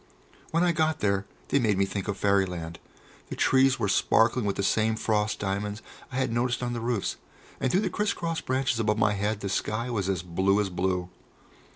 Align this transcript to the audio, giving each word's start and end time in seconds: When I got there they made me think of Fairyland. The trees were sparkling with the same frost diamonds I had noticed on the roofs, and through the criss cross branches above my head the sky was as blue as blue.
When 0.49 0.63
I 0.63 0.71
got 0.71 0.99
there 0.99 1.27
they 1.49 1.59
made 1.59 1.77
me 1.77 1.85
think 1.85 2.07
of 2.07 2.17
Fairyland. 2.17 2.79
The 3.29 3.35
trees 3.35 3.77
were 3.77 3.87
sparkling 3.87 4.45
with 4.45 4.55
the 4.55 4.63
same 4.63 4.95
frost 4.95 5.37
diamonds 5.37 5.83
I 6.11 6.15
had 6.15 6.33
noticed 6.33 6.63
on 6.63 6.73
the 6.73 6.81
roofs, 6.81 7.17
and 7.59 7.71
through 7.71 7.81
the 7.81 7.89
criss 7.91 8.11
cross 8.11 8.41
branches 8.41 8.79
above 8.79 8.97
my 8.97 9.13
head 9.13 9.41
the 9.41 9.47
sky 9.49 9.91
was 9.91 10.09
as 10.09 10.23
blue 10.23 10.59
as 10.59 10.71
blue. 10.71 11.09